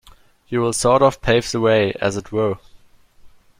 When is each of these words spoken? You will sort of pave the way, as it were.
You 0.47 0.61
will 0.61 0.73
sort 0.73 1.03
of 1.03 1.21
pave 1.21 1.51
the 1.51 1.59
way, 1.61 1.93
as 2.01 2.17
it 2.17 2.31
were. 2.31 2.57